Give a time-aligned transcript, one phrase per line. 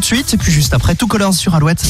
[0.00, 1.84] tout de suite, et puis juste après, tout colors sur Alouette.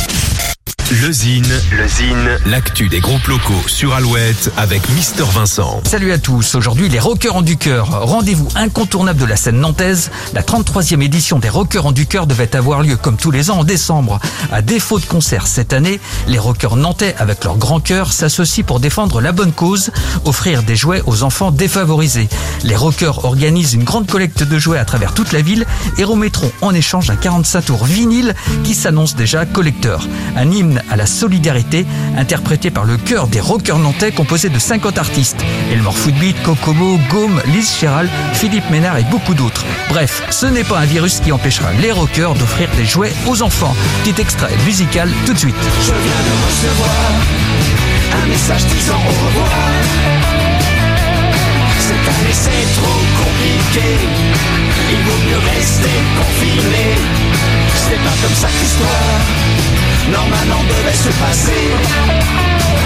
[0.91, 5.81] Le Zine, le Zine, l'actu des groupes locaux sur Alouette avec Mister Vincent.
[5.85, 7.87] Salut à tous, aujourd'hui les Rockers en du cœur.
[8.09, 10.11] Rendez-vous incontournable de la scène nantaise.
[10.35, 13.59] La 33e édition des Rockers en du cœur devait avoir lieu comme tous les ans
[13.59, 14.19] en décembre.
[14.51, 18.81] À défaut de concert cette année, les rockers nantais avec leur grand cœur s'associent pour
[18.81, 19.93] défendre la bonne cause,
[20.25, 22.29] offrir des jouets aux enfants défavorisés.
[22.65, 25.67] Les rockers organisent une grande collecte de jouets à travers toute la ville
[25.99, 28.35] et remettront en échange un 45 tours vinyle
[28.65, 30.09] qui s'annonce déjà collecteur.
[30.37, 31.87] Un hymne à la solidarité,
[32.17, 35.45] interprété par le chœur des rockers nantais composé de 50 artistes.
[35.73, 39.65] Elmore Footbeat, Kokomo, Gaume, Liz Chéral, Philippe Ménard et beaucoup d'autres.
[39.89, 43.75] Bref, ce n'est pas un virus qui empêchera les rockers d'offrir des jouets aux enfants.
[44.05, 45.55] Petit extrait musical tout de suite.
[45.81, 47.11] Je viens de recevoir
[48.23, 49.51] un message disant au revoir.
[52.75, 53.89] Trop compliqué,
[54.91, 56.95] il vaut mieux rester confiné.
[57.75, 59.10] C'est pas comme ça que l'histoire
[60.09, 62.80] normalement devait se passer.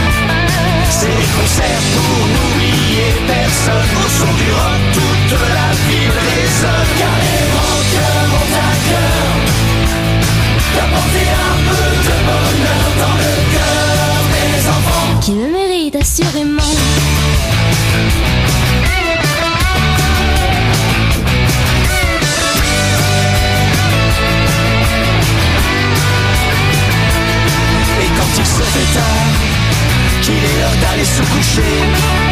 [31.15, 32.24] So se coucher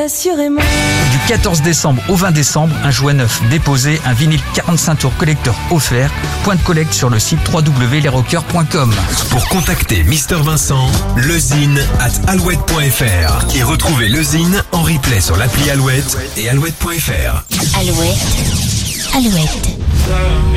[0.00, 0.60] assurément.
[1.12, 5.54] Du 14 décembre au 20 décembre, un jouet neuf déposé, un vinyle 45 tours collecteur
[5.70, 6.10] offert.
[6.44, 8.94] Point de collecte sur le site www.lesrockers.com.
[9.30, 16.16] Pour contacter Mister Vincent, lezine at alouette.fr et retrouver lezine en replay sur l'appli Alouette
[16.36, 17.44] et alouette.fr.
[17.78, 18.18] Alouette.
[19.14, 19.68] Alouette.
[20.08, 20.50] Love